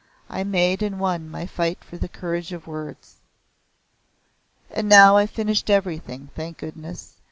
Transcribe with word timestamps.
I 0.31 0.43
made 0.43 0.81
and 0.81 0.99
won 0.99 1.29
my 1.29 1.45
fight 1.45 1.83
for 1.83 1.95
the 1.95 2.09
courage 2.09 2.51
of 2.53 2.65
words. 2.65 3.17
"And 4.71 4.89
now 4.89 5.15
I've 5.17 5.29
finished 5.29 5.69
everything 5.69 6.29
thank 6.33 6.57
goodness! 6.57 7.17